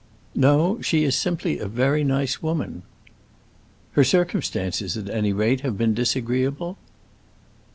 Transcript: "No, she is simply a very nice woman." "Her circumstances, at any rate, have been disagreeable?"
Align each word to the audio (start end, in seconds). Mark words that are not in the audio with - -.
"No, 0.33 0.81
she 0.81 1.03
is 1.03 1.15
simply 1.15 1.59
a 1.59 1.67
very 1.67 2.03
nice 2.03 2.41
woman." 2.41 2.81
"Her 3.91 4.03
circumstances, 4.03 4.97
at 4.97 5.07
any 5.11 5.31
rate, 5.31 5.61
have 5.61 5.77
been 5.77 5.93
disagreeable?" 5.93 6.79